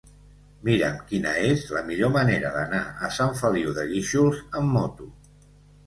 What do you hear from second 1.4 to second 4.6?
és la millor manera d'anar a Sant Feliu de Guíxols